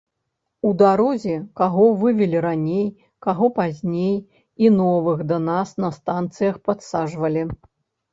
[0.67, 2.87] У дарозе каго вывелі раней,
[3.25, 4.15] каго пазней,
[4.65, 7.43] і новых да нас на станцыях падсаджвалі.